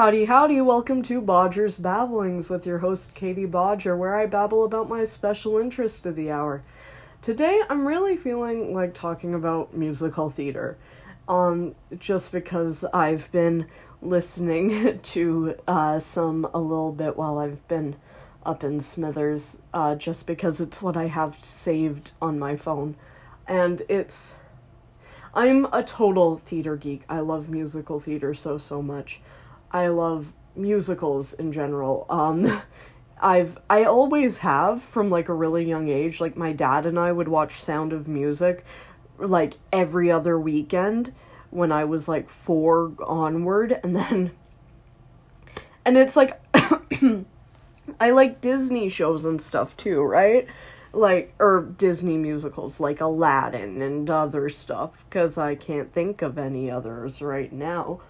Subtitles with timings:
[0.00, 4.88] Howdy, howdy, welcome to Bodger's Babblings with your host Katie Bodger, where I babble about
[4.88, 6.62] my special interest of the hour.
[7.20, 10.78] Today, I'm really feeling like talking about musical theater,
[11.28, 13.66] um, just because I've been
[14.00, 17.94] listening to uh, some a little bit while I've been
[18.42, 22.96] up in Smithers, uh, just because it's what I have saved on my phone.
[23.46, 24.36] And it's.
[25.34, 27.02] I'm a total theater geek.
[27.06, 29.20] I love musical theater so, so much.
[29.70, 32.06] I love musicals in general.
[32.08, 32.46] Um,
[33.22, 36.20] I've I always have from like a really young age.
[36.20, 38.64] Like my dad and I would watch Sound of Music
[39.18, 41.12] like every other weekend
[41.50, 44.30] when I was like 4 onward and then
[45.84, 46.40] and it's like
[48.00, 50.46] I like Disney shows and stuff too, right?
[50.92, 56.70] Like or Disney musicals like Aladdin and other stuff cuz I can't think of any
[56.70, 58.00] others right now.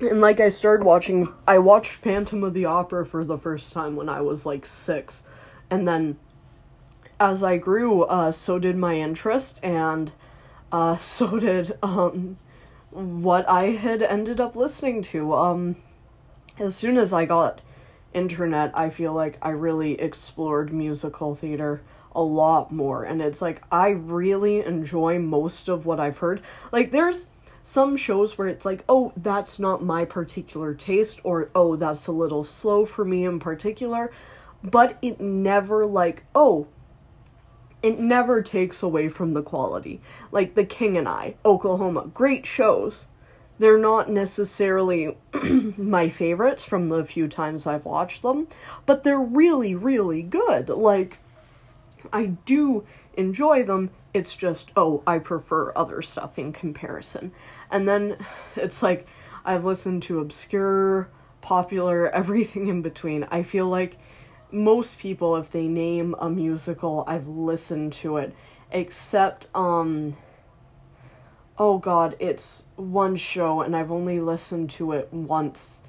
[0.00, 3.94] And like I started watching I watched Phantom of the Opera for the first time
[3.94, 5.24] when I was like 6.
[5.70, 6.18] And then
[7.20, 10.12] as I grew, uh so did my interest and
[10.72, 12.36] uh so did um
[12.90, 15.34] what I had ended up listening to.
[15.34, 15.76] Um
[16.58, 17.60] as soon as I got
[18.12, 21.82] internet, I feel like I really explored musical theater
[22.16, 26.42] a lot more and it's like I really enjoy most of what I've heard.
[26.72, 27.28] Like there's
[27.66, 32.12] some shows where it's like, oh, that's not my particular taste, or oh, that's a
[32.12, 34.12] little slow for me in particular,
[34.62, 36.68] but it never, like, oh,
[37.82, 40.02] it never takes away from the quality.
[40.30, 43.08] Like The King and I, Oklahoma, great shows.
[43.58, 45.16] They're not necessarily
[45.78, 48.46] my favorites from the few times I've watched them,
[48.84, 50.68] but they're really, really good.
[50.68, 51.20] Like,
[52.12, 52.84] I do
[53.16, 53.90] enjoy them.
[54.12, 57.32] It's just, oh, I prefer other stuff in comparison.
[57.70, 58.16] And then
[58.56, 59.06] it's like
[59.44, 61.08] I've listened to obscure,
[61.40, 63.24] popular, everything in between.
[63.30, 63.98] I feel like
[64.50, 68.34] most people if they name a musical, I've listened to it
[68.70, 70.16] except um
[71.58, 75.82] oh god, it's one show and I've only listened to it once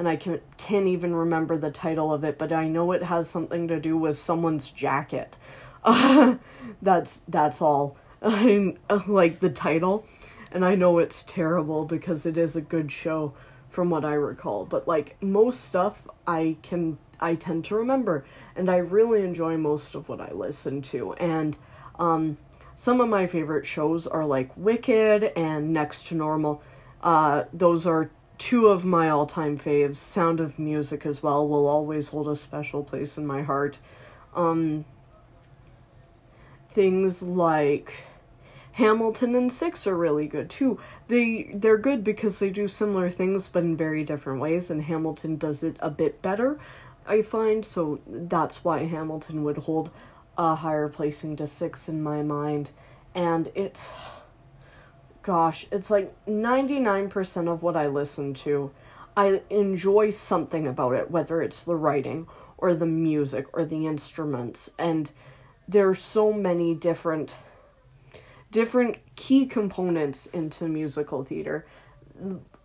[0.00, 3.28] and I can can't even remember the title of it, but I know it has
[3.28, 5.36] something to do with someone's jacket.
[5.84, 6.36] Uh,
[6.82, 7.96] that's that's all.
[8.22, 10.04] I'm like the title
[10.52, 13.34] and I know it's terrible because it is a good show
[13.68, 18.24] from what I recall, but like most stuff I can I tend to remember
[18.56, 21.56] and I really enjoy most of what I listen to and
[21.98, 22.38] um
[22.74, 26.62] some of my favorite shows are like Wicked and Next to Normal.
[27.02, 29.96] Uh those are two of my all-time faves.
[29.96, 33.78] Sound of Music as well will always hold a special place in my heart.
[34.34, 34.84] Um
[36.70, 38.06] things like
[38.72, 40.78] Hamilton and Six are really good too.
[41.08, 45.36] They they're good because they do similar things but in very different ways and Hamilton
[45.36, 46.58] does it a bit better,
[47.06, 49.90] I find, so that's why Hamilton would hold
[50.38, 52.70] a higher placing to 6 in my mind.
[53.14, 53.92] And it's
[55.22, 58.70] gosh, it's like 99% of what I listen to,
[59.16, 62.26] I enjoy something about it, whether it's the writing
[62.56, 65.12] or the music or the instruments and
[65.70, 67.36] there's so many different
[68.50, 71.66] different key components into musical theater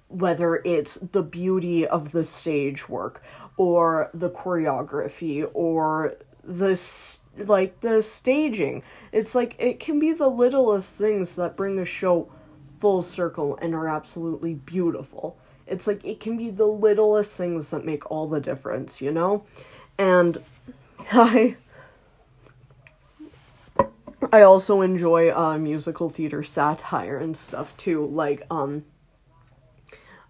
[0.07, 3.23] whether it's the beauty of the stage work
[3.57, 8.83] or the choreography or the like the staging.
[9.11, 12.31] It's like it can be the littlest things that bring a show
[12.72, 15.37] full circle and are absolutely beautiful.
[15.66, 19.43] It's like it can be the littlest things that make all the difference you know?
[19.97, 20.37] And
[21.11, 21.57] i
[24.31, 28.05] I also enjoy uh, musical theater satire and stuff too.
[28.05, 28.85] Like, um,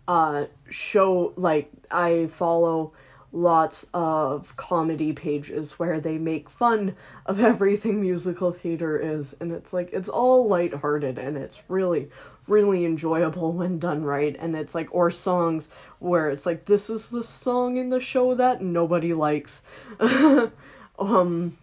[0.07, 2.93] uh, show, like, I follow
[3.31, 6.95] lots of comedy pages where they make fun
[7.25, 9.35] of everything musical theater is.
[9.39, 12.09] And it's like, it's all lighthearted and it's really,
[12.47, 14.35] really enjoyable when done right.
[14.39, 15.69] And it's like, or songs
[15.99, 19.63] where it's like, this is the song in the show that nobody likes.
[20.99, 21.57] um,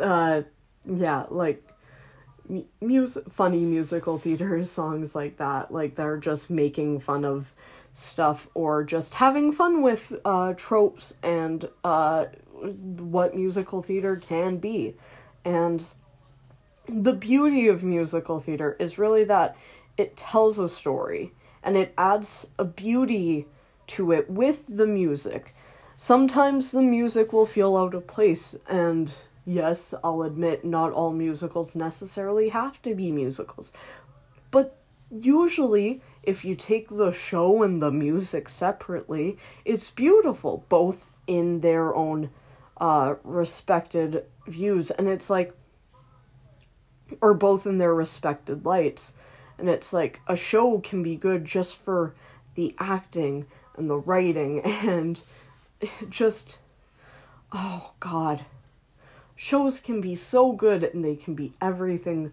[0.00, 0.42] uh,
[0.86, 1.62] yeah, like
[2.80, 7.52] music funny musical theater songs like that like they're just making fun of
[7.92, 12.26] stuff or just having fun with uh tropes and uh
[12.62, 14.94] what musical theater can be.
[15.44, 15.84] And
[16.88, 19.56] the beauty of musical theater is really that
[19.96, 21.32] it tells a story
[21.62, 23.46] and it adds a beauty
[23.88, 25.54] to it with the music.
[25.96, 29.14] Sometimes the music will feel out of place and
[29.46, 33.72] yes, I'll admit not all musicals necessarily have to be musicals.
[34.50, 34.76] But
[35.10, 41.94] usually if you take the show and the music separately, it's beautiful, both in their
[41.94, 42.30] own
[42.78, 44.90] uh, respected views.
[44.90, 45.54] And it's like,
[47.22, 49.14] or both in their respected lights.
[49.56, 52.14] And it's like a show can be good just for
[52.56, 53.46] the acting
[53.76, 55.20] and the writing and
[56.10, 56.58] just,
[57.52, 58.44] oh God.
[59.36, 62.32] Shows can be so good and they can be everything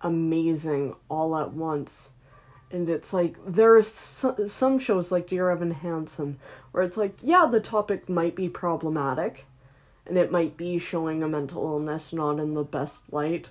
[0.00, 2.10] amazing all at once.
[2.70, 3.88] And it's like, there there's
[4.52, 6.38] some shows like Dear Evan Hansen
[6.72, 9.46] where it's like, yeah, the topic might be problematic
[10.06, 13.50] and it might be showing a mental illness not in the best light.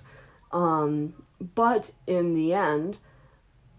[0.50, 1.14] Um,
[1.54, 2.98] but in the end,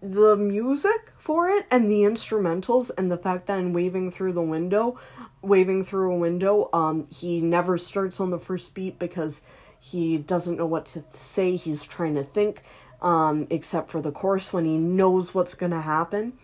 [0.04, 4.42] the music for it and the instrumentals and the fact that in waving through the
[4.42, 4.98] window,
[5.40, 9.40] waving through a window, um, he never starts on the first beat because
[9.80, 11.56] he doesn't know what to say.
[11.56, 12.62] He's trying to think,
[13.00, 16.34] um, except for the chorus when he knows what's gonna happen,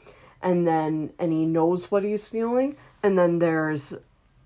[0.40, 3.94] and then and he knows what he's feeling, and then there's,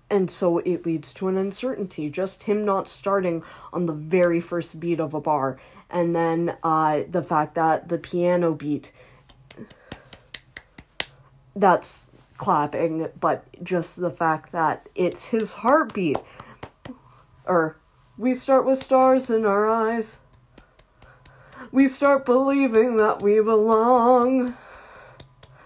[0.09, 2.09] and so it leads to an uncertainty.
[2.09, 5.57] Just him not starting on the very first beat of a bar,
[5.89, 8.91] and then uh, the fact that the piano beat.
[11.55, 12.03] That's
[12.37, 16.17] clapping, but just the fact that it's his heartbeat,
[17.45, 17.77] or
[18.17, 20.19] we start with stars in our eyes.
[21.71, 24.55] We start believing that we belong.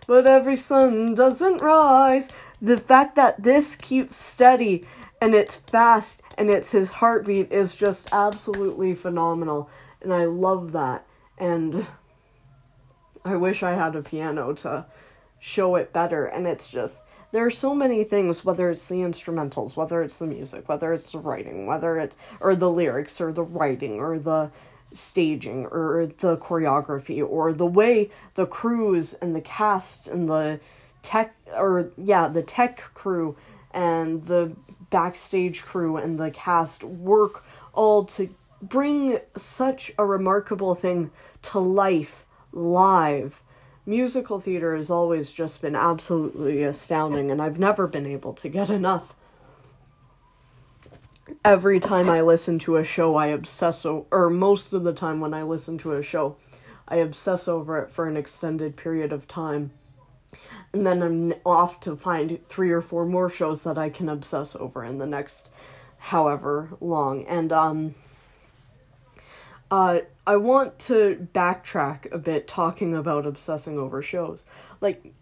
[0.08, 2.32] But every sun doesn't rise.
[2.60, 4.88] The fact that this keeps steady
[5.22, 9.70] and it's fast and it's his heartbeat is just absolutely phenomenal.
[10.02, 11.06] And I love that.
[11.38, 11.88] And
[13.26, 14.86] I wish I had a piano to
[15.40, 16.26] show it better.
[16.26, 20.26] And it's just there are so many things whether it's the instrumentals whether it's the
[20.26, 24.52] music whether it's the writing whether it or the lyrics or the writing or the
[24.94, 30.60] staging or the choreography or the way the crews and the cast and the
[31.02, 33.38] tech or yeah the tech crew
[33.72, 34.52] and the
[34.90, 38.28] backstage crew and the cast work all to
[38.62, 41.12] bring such a remarkable thing
[41.44, 43.42] to life live
[43.90, 48.70] musical theater has always just been absolutely astounding, and I've never been able to get
[48.70, 49.16] enough.
[51.44, 55.20] Every time I listen to a show, I obsess o- or most of the time
[55.20, 56.36] when I listen to a show,
[56.88, 59.72] I obsess over it for an extended period of time.
[60.72, 64.56] And then I'm off to find three or four more shows that I can obsess
[64.56, 65.50] over in the next
[65.98, 67.26] however long.
[67.26, 67.96] And um
[69.72, 74.46] uh, I want to backtrack a bit talking about obsessing over shows.
[74.82, 75.14] Like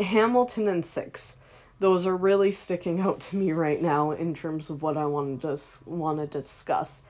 [0.00, 1.36] Hamilton and Six,
[1.80, 5.42] those are really sticking out to me right now in terms of what I wanted
[5.42, 5.56] to
[5.86, 7.02] want to discuss.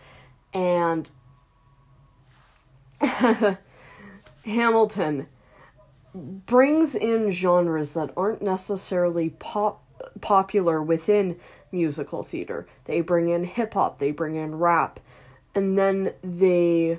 [0.53, 1.11] And
[4.45, 5.27] Hamilton
[6.15, 9.81] brings in genres that aren't necessarily pop
[10.21, 11.39] popular within
[11.73, 12.67] musical theater.
[12.85, 15.01] They bring in hip hop, they bring in rap,
[15.55, 16.99] and then they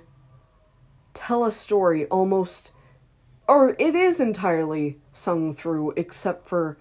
[1.13, 2.71] tell a story almost
[3.47, 6.77] or it is entirely sung through except for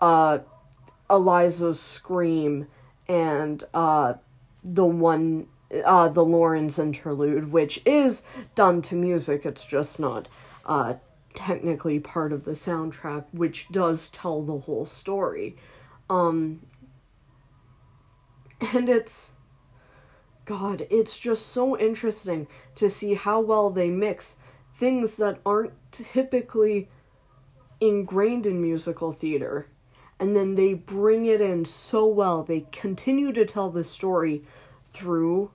[0.00, 0.38] uh
[1.08, 2.66] Eliza's scream
[3.08, 4.14] and uh
[4.62, 5.46] the one
[5.84, 8.22] uh the Laurens interlude which is
[8.54, 9.44] done to music.
[9.46, 10.28] It's just not
[10.66, 10.94] uh
[11.34, 15.56] technically part of the soundtrack which does tell the whole story.
[16.08, 16.60] Um
[18.74, 19.30] and it's
[20.50, 24.34] God, it's just so interesting to see how well they mix
[24.74, 26.88] things that aren't typically
[27.80, 29.68] ingrained in musical theater.
[30.18, 32.42] And then they bring it in so well.
[32.42, 34.42] They continue to tell the story
[34.84, 35.52] through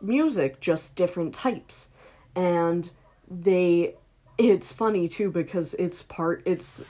[0.00, 1.90] music, just different types.
[2.34, 2.90] And
[3.30, 3.94] they
[4.38, 6.82] it's funny too because it's part it's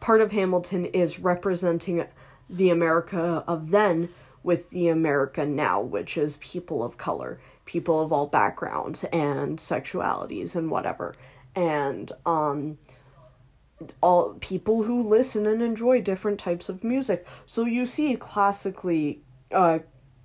[0.00, 2.06] part of Hamilton is representing
[2.48, 4.08] the America of then
[4.46, 10.54] with the America now, which is people of color, people of all backgrounds and sexualities
[10.54, 11.16] and whatever.
[11.56, 12.78] And um
[14.00, 17.26] all people who listen and enjoy different types of music.
[17.44, 19.80] So you see classically uh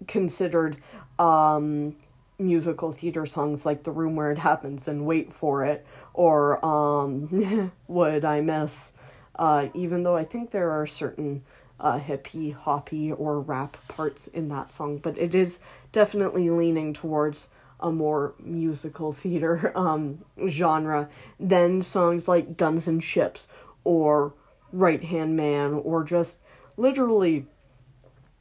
[0.07, 0.77] considered
[1.17, 1.95] um
[2.37, 7.71] musical theater songs like The Room Where It Happens and Wait for It or um
[7.87, 8.93] What'd I Miss
[9.35, 11.41] uh even though I think there are certain
[11.81, 15.59] uh, hippie, hoppy, or rap parts in that song, but it is
[15.91, 21.09] definitely leaning towards a more musical theater um, genre
[21.39, 23.47] than songs like Guns and Ships
[23.83, 24.33] or
[24.71, 26.37] Right Hand Man or just
[26.77, 27.47] literally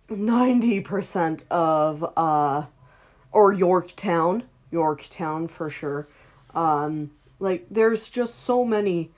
[0.08, 2.64] 90% of, uh,
[3.32, 6.06] or Yorktown, Yorktown for sure.
[6.54, 9.12] Um, like, there's just so many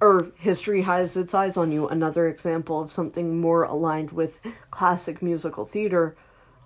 [0.00, 1.88] or history has its eyes on you.
[1.88, 4.40] Another example of something more aligned with
[4.70, 6.16] classic musical theater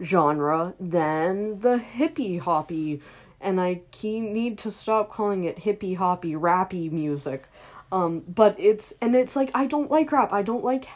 [0.02, 3.00] genre than the hippie hoppy.
[3.40, 7.44] And I need to stop calling it hippie hoppy rappy music.
[7.90, 10.32] Um, but it's and it's like I don't like rap.
[10.32, 10.86] I don't like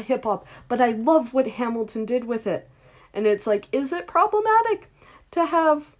[0.00, 2.68] hip hop, but I love what Hamilton did with it.
[3.14, 4.88] And it's like, is it problematic
[5.30, 5.96] to have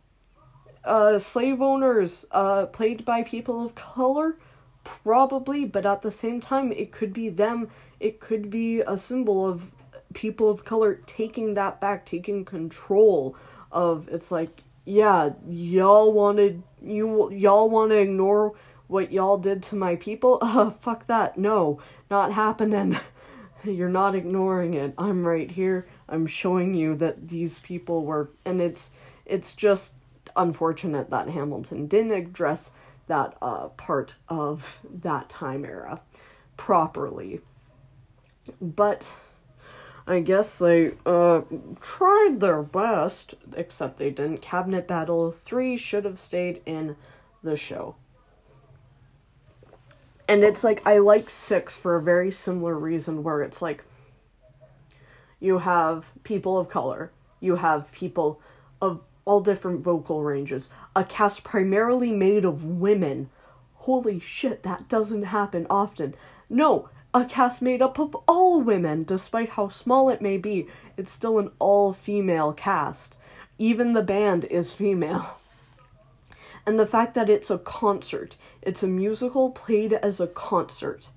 [0.85, 4.37] uh, slave owners uh, played by people of color?
[4.87, 7.69] Probably, but at the same time, it could be them.
[7.99, 9.73] It could be a symbol of
[10.15, 13.37] people of color taking that back, taking control
[13.73, 14.09] of.
[14.09, 18.55] It's like, yeah, y'all wanted you y'all want to ignore
[18.87, 20.39] what y'all did to my people.
[20.43, 21.37] Uh, fuck that.
[21.37, 22.97] No, not happening.
[23.65, 24.95] You're not ignoring it.
[24.97, 25.89] I'm right here.
[26.09, 28.93] I'm showing you that these people were, and it's
[29.25, 29.95] it's just
[30.37, 32.71] unfortunate that Hamilton didn't address
[33.07, 36.01] that uh, part of that time era
[36.57, 37.41] properly.
[38.61, 39.17] But
[40.07, 41.43] I guess they uh,
[41.81, 44.43] tried their best, except they didn't.
[44.43, 46.97] Cabinet Battle 3 should have stayed in
[47.43, 47.97] the show.
[50.29, 53.85] And it's like, I like 6 for a very similar reason, where it's like,
[55.41, 58.41] you have people of color, you have people
[58.81, 63.29] of all different vocal ranges, a cast primarily made of women.
[63.75, 66.15] Holy shit, that doesn't happen often.
[66.49, 71.11] No, a cast made up of all women, despite how small it may be, it's
[71.13, 73.17] still an all female cast.
[73.59, 75.39] Even the band is female.
[76.67, 81.11] And the fact that it's a concert, it's a musical played as a concert.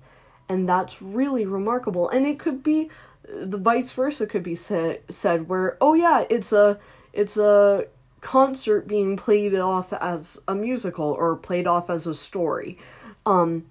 [0.48, 2.08] And that's really remarkable.
[2.08, 2.88] And it could be
[3.28, 6.78] the vice versa could be said said where oh yeah, it's a
[7.12, 7.86] it's a
[8.20, 12.78] concert being played off as a musical or played off as a story.
[13.26, 13.66] Um,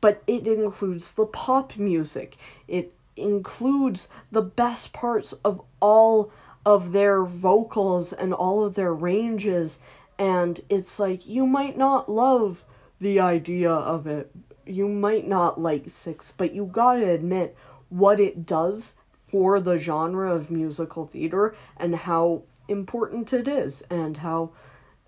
[0.00, 2.36] but it includes the pop music.
[2.66, 6.32] It includes the best parts of all
[6.64, 9.78] of their vocals and all of their ranges.
[10.18, 12.64] And it's like, you might not love
[13.00, 14.30] the idea of it.
[14.64, 17.56] You might not like Six, but you gotta admit
[17.88, 24.18] what it does for the genre of musical theater and how important it is and
[24.18, 24.50] how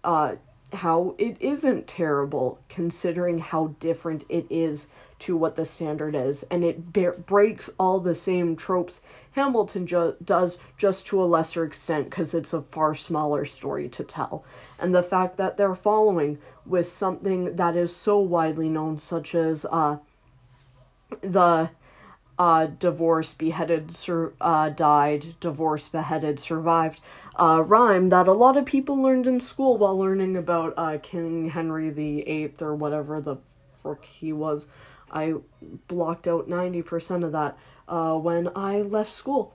[0.02, 0.36] uh,
[0.74, 4.88] how it isn't terrible considering how different it is
[5.20, 6.42] to what the standard is.
[6.50, 9.00] And it be- breaks all the same tropes
[9.32, 9.84] hamilton
[10.24, 14.44] does just to a lesser extent because it's a far smaller story to tell.
[14.80, 19.66] And the fact that they're following with something that is so widely known such as
[19.70, 19.98] uh,
[21.20, 21.70] the
[22.38, 27.00] uh, divorced, beheaded, sur- uh, died, divorced, beheaded, survived
[27.36, 31.50] uh, rhyme that a lot of people learned in school while learning about uh, King
[31.50, 33.36] Henry VIII or whatever the
[33.70, 34.66] frick he was.
[35.10, 35.34] I
[35.88, 37.56] blocked out 90% of that
[37.88, 39.54] uh, when I left school.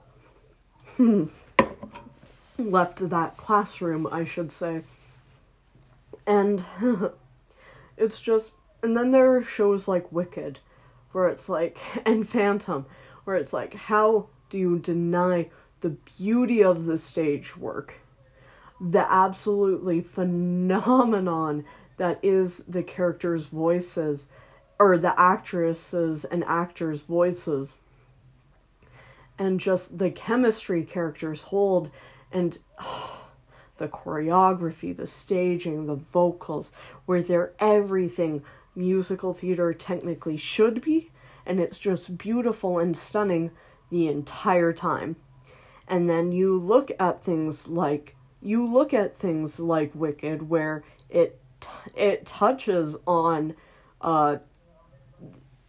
[0.96, 1.26] Hmm.
[2.58, 4.82] left that classroom, I should say.
[6.26, 6.64] And
[7.96, 8.52] it's just.
[8.82, 10.60] And then there are shows like Wicked
[11.12, 12.86] where it's like, and Phantom,
[13.24, 15.50] where it's like, how do you deny
[15.80, 18.00] the beauty of the stage work?
[18.80, 21.64] The absolutely phenomenon
[21.98, 24.28] that is the characters' voices,
[24.78, 27.76] or the actresses and actors' voices,
[29.38, 31.90] and just the chemistry characters hold,
[32.32, 33.26] and oh,
[33.76, 36.72] the choreography, the staging, the vocals,
[37.04, 38.42] where they're everything
[38.80, 41.10] musical theater technically should be,
[41.46, 43.50] and it's just beautiful and stunning
[43.90, 45.16] the entire time.
[45.86, 51.38] And then you look at things like you look at things like Wicked where it
[51.94, 53.54] it touches on
[54.00, 54.36] uh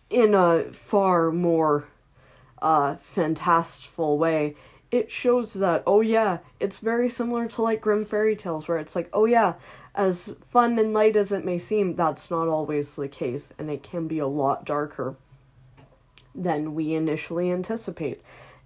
[0.09, 1.87] in a far more
[2.61, 4.55] uh fantastical way
[4.91, 8.95] it shows that oh yeah it's very similar to like Grimm fairy tales where it's
[8.95, 9.55] like oh yeah
[9.93, 13.83] as fun and light as it may seem, that's not always the case, and it
[13.83, 15.15] can be a lot darker
[16.33, 18.21] than we initially anticipate.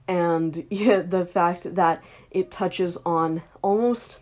[0.07, 4.19] And yeah, the fact that it touches on almost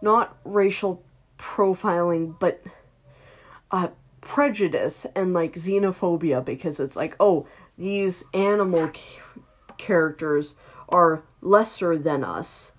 [0.00, 1.04] not racial
[1.38, 2.60] profiling, but
[3.70, 3.88] uh,
[4.20, 7.46] prejudice and like xenophobia, because it's like, oh,
[7.78, 8.90] these animal
[9.78, 10.56] characters
[10.88, 12.72] are lesser than us.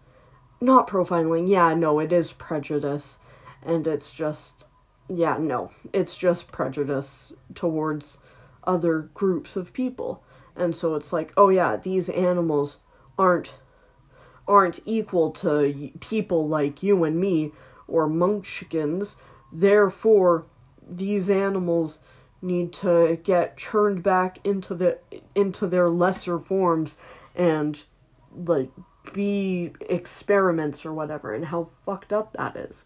[0.59, 3.19] Not profiling, yeah, no, it is prejudice
[3.65, 4.65] and it's just
[5.09, 5.71] yeah no.
[5.91, 8.17] It's just prejudice towards
[8.63, 10.23] other groups of people.
[10.55, 12.79] And so it's like oh yeah these animals
[13.17, 13.59] aren't
[14.47, 17.51] aren't equal to people like you and me
[17.87, 19.15] or munchkins.
[19.51, 20.45] Therefore
[20.87, 21.99] these animals
[22.41, 24.99] need to get churned back into the
[25.33, 26.97] into their lesser forms
[27.35, 27.85] and
[28.35, 28.69] like
[29.13, 32.85] be experiments or whatever and how fucked up that is.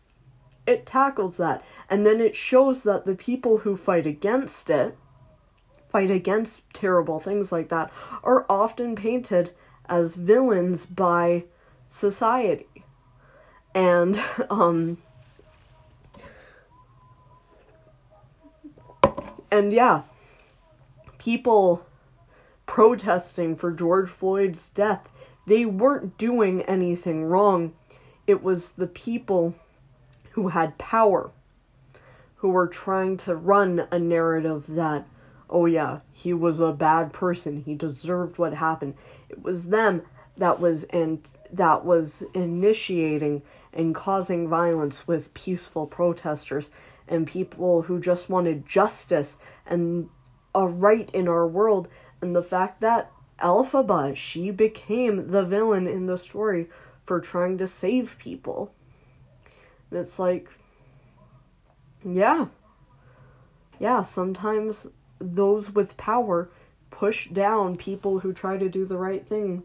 [0.67, 4.97] It tackles that and then it shows that the people who fight against it
[5.89, 7.91] fight against terrible things like that
[8.23, 9.51] are often painted
[9.87, 11.45] as villains by
[11.87, 12.83] society.
[13.73, 14.19] And
[14.49, 14.97] um
[19.51, 20.01] and yeah,
[21.17, 21.85] people
[22.65, 25.11] protesting for George Floyd's death,
[25.47, 27.73] they weren't doing anything wrong.
[28.25, 29.55] It was the people
[30.37, 31.31] who had power
[32.35, 35.03] who were trying to run a narrative that,
[35.49, 38.93] oh yeah, he was a bad person, he deserved what happened.
[39.29, 40.03] It was them
[40.37, 43.41] that was and that was initiating
[43.73, 46.69] and causing violence with peaceful protesters
[47.07, 50.07] and people who just wanted justice and
[50.53, 51.87] a right in our world
[52.21, 56.67] and the fact that Elphaba, she became the villain in the story
[57.01, 58.71] for trying to save people.
[59.89, 60.49] And it's like,
[62.03, 62.47] yeah.
[63.79, 64.87] Yeah, sometimes
[65.19, 66.49] those with power
[66.89, 69.63] push down people who try to do the right thing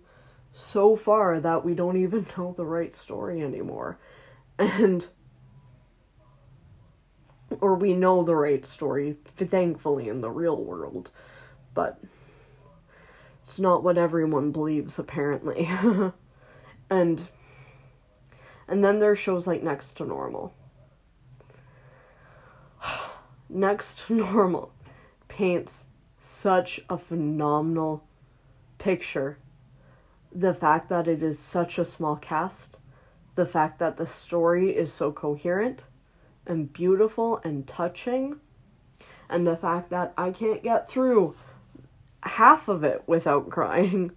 [0.50, 3.98] so far that we don't even know the right story anymore.
[4.58, 5.06] And
[7.60, 11.10] or we know the right story, thankfully, in the real world.
[11.74, 11.98] But
[13.40, 15.68] it's not what everyone believes, apparently.
[16.90, 17.22] and
[18.72, 20.54] and then there are shows like Next to Normal.
[23.50, 24.72] Next to Normal
[25.28, 25.84] paints
[26.18, 28.02] such a phenomenal
[28.78, 29.36] picture.
[30.34, 32.78] The fact that it is such a small cast,
[33.34, 35.86] the fact that the story is so coherent
[36.46, 38.40] and beautiful and touching,
[39.28, 41.34] and the fact that I can't get through
[42.22, 44.12] half of it without crying.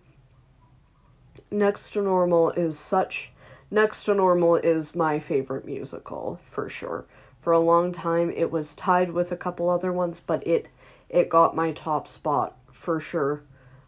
[1.52, 3.34] Next to Normal is such.
[3.72, 7.06] Next to Normal is my favorite musical, for sure.
[7.40, 10.68] For a long time, it was tied with a couple other ones, but it
[11.10, 13.44] it got my top spot for sure.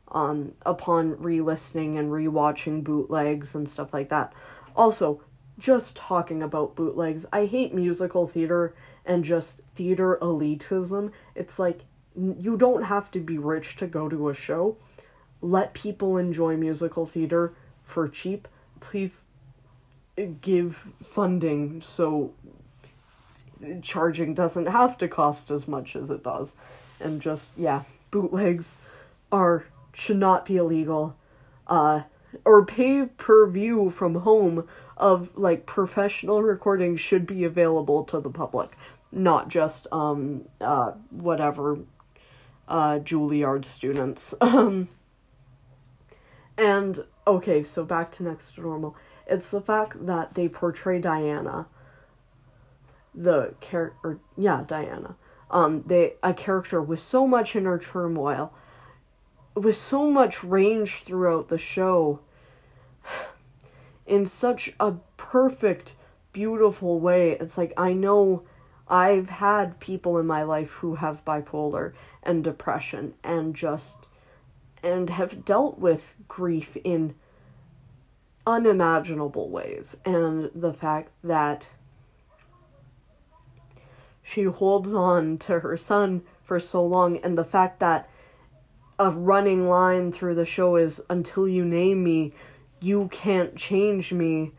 [0.09, 4.31] Um, upon re-listening and re-watching bootlegs and stuff like that.
[4.75, 5.21] Also,
[5.59, 8.73] just talking about bootlegs, I hate musical theater
[9.05, 11.11] and just theater elitism.
[11.35, 11.81] It's like
[12.15, 14.77] you don't have to be rich to go to a show.
[15.41, 18.47] Let people enjoy musical theater for cheap.
[18.79, 19.25] Please
[20.41, 22.33] give funding so
[23.81, 26.55] charging doesn't have to cost as much as it does.
[26.99, 28.77] And just yeah, bootlegs
[29.31, 31.15] are should not be illegal.
[31.67, 32.03] Uh
[32.43, 38.29] or pay per view from home of like professional recordings should be available to the
[38.29, 38.71] public,
[39.11, 41.79] not just um uh whatever
[42.67, 44.33] uh, Juilliard students.
[44.41, 44.89] Um,
[46.59, 48.95] and okay, so back to next to normal.
[49.27, 51.67] It's the fact that they portray Diana,
[53.13, 55.15] the character, yeah, Diana.
[55.51, 58.53] Um, they a character with so much inner turmoil,
[59.53, 62.19] with so much range throughout the show,
[64.05, 65.95] in such a perfect,
[66.31, 67.31] beautiful way.
[67.31, 68.43] It's like I know
[68.87, 74.07] I've had people in my life who have bipolar and depression and just
[74.83, 77.15] and have dealt with grief in
[78.47, 81.71] unimaginable ways and the fact that
[84.23, 88.09] she holds on to her son for so long and the fact that
[88.97, 92.33] a running line through the show is until you name me
[92.81, 94.51] you can't change me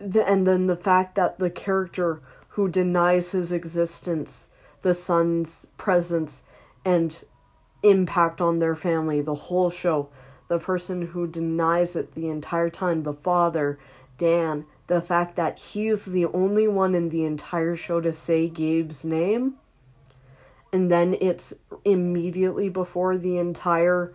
[0.00, 4.50] and then the fact that the character who denies his existence,
[4.82, 6.42] the son's presence,
[6.84, 7.24] and
[7.82, 10.08] impact on their family the whole show.
[10.48, 13.78] The person who denies it the entire time, the father,
[14.16, 19.04] Dan, the fact that he's the only one in the entire show to say Gabe's
[19.04, 19.54] name.
[20.72, 24.12] And then it's immediately before the entire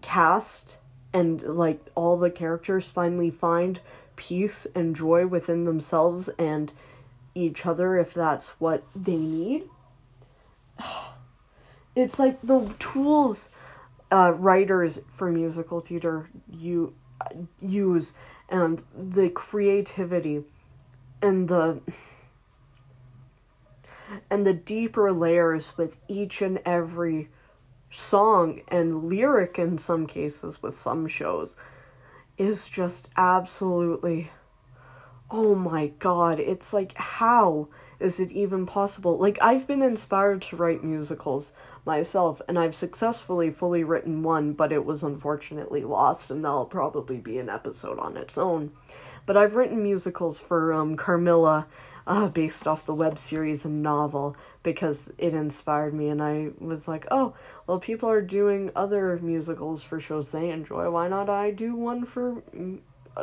[0.00, 0.78] cast
[1.14, 3.80] and like all the characters finally find
[4.16, 6.72] peace and joy within themselves and
[7.34, 9.64] each other if that's what they need.
[11.96, 13.50] It's like the tools
[14.14, 16.94] uh, writers for musical theater you
[17.60, 18.14] use
[18.48, 20.44] and the creativity
[21.20, 21.80] and the
[24.30, 27.28] and the deeper layers with each and every
[27.90, 31.56] song and lyric in some cases with some shows
[32.38, 34.30] is just absolutely
[35.34, 37.68] oh my god, it's like how
[38.04, 39.18] is it even possible?
[39.18, 41.52] Like, I've been inspired to write musicals
[41.86, 47.18] myself, and I've successfully fully written one, but it was unfortunately lost, and that'll probably
[47.18, 48.72] be an episode on its own.
[49.26, 51.66] But I've written musicals for um, Carmilla,
[52.06, 56.86] uh, based off the web series and novel, because it inspired me, and I was
[56.86, 57.34] like, oh,
[57.66, 60.90] well, people are doing other musicals for shows they enjoy.
[60.90, 62.42] Why not I do one for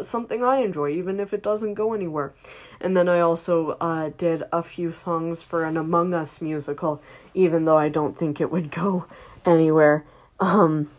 [0.01, 2.34] something I enjoy, even if it doesn't go anywhere.
[2.80, 7.01] And then I also uh, did a few songs for an Among Us musical,
[7.34, 9.06] even though I don't think it would go
[9.45, 10.06] anywhere
[10.39, 10.89] um,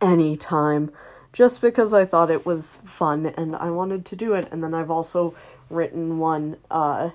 [0.00, 0.90] anytime,
[1.32, 4.48] just because I thought it was fun and I wanted to do it.
[4.50, 5.34] And then I've also
[5.70, 7.10] written one uh,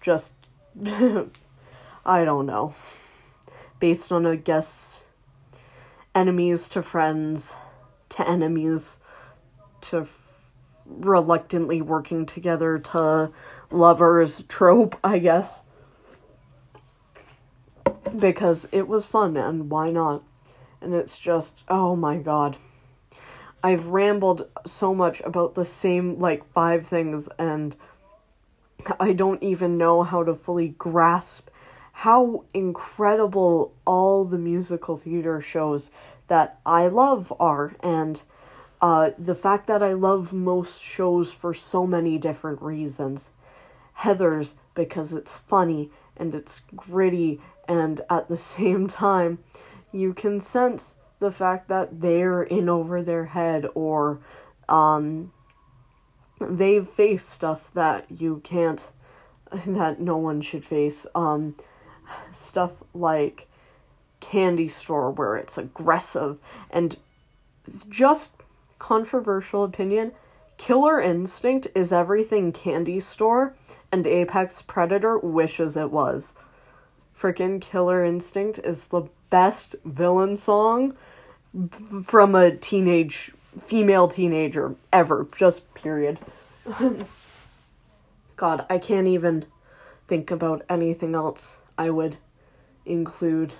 [0.00, 0.32] just,
[0.86, 2.74] I don't know,
[3.80, 5.08] based on, I guess,
[6.14, 7.56] enemies to friends
[8.10, 8.98] to enemies
[9.90, 10.52] to f-
[10.86, 13.30] reluctantly working together to
[13.70, 15.60] lovers trope, I guess.
[18.18, 20.22] Because it was fun and why not?
[20.80, 22.56] And it's just, oh my god.
[23.62, 27.74] I've rambled so much about the same, like, five things, and
[29.00, 31.48] I don't even know how to fully grasp
[31.98, 35.90] how incredible all the musical theater shows
[36.28, 37.74] that I love are.
[37.82, 38.22] And
[38.80, 43.30] uh, the fact that I love most shows for so many different reasons.
[44.00, 49.38] Heathers, because it's funny and it's gritty, and at the same time,
[49.92, 54.20] you can sense the fact that they're in over their head or
[54.68, 55.32] um,
[56.40, 58.90] they've faced stuff that you can't,
[59.66, 61.06] that no one should face.
[61.14, 61.56] Um,
[62.30, 63.48] stuff like
[64.20, 66.38] Candy Store, where it's aggressive
[66.70, 66.98] and
[67.88, 68.32] just
[68.78, 70.12] controversial opinion,
[70.56, 73.54] Killer Instinct is everything Candy Store
[73.92, 76.34] and Apex Predator wishes it was.
[77.16, 80.96] Freaking Killer Instinct is the best villain song
[82.02, 86.18] from a teenage female teenager ever, just period.
[88.36, 89.46] God, I can't even
[90.06, 92.16] think about anything else I would
[92.84, 93.54] include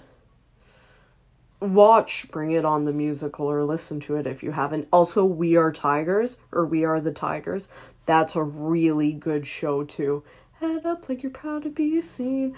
[1.61, 4.89] watch Bring It On the musical or listen to it if you haven't.
[4.93, 7.69] Also, We Are Tigers or We Are the Tigers.
[8.07, 10.23] That's a really good show too.
[10.61, 12.57] Head up like you're proud to be seen.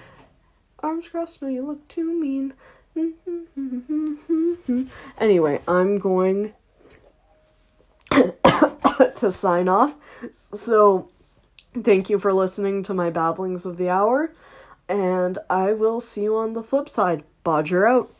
[0.83, 2.55] Arms crossed, no, you look too mean.
[5.19, 6.55] anyway, I'm going
[8.11, 9.97] to sign off.
[10.33, 11.09] So,
[11.75, 14.33] thank you for listening to my babblings of the hour,
[14.89, 17.25] and I will see you on the flip side.
[17.45, 18.11] Bodger out.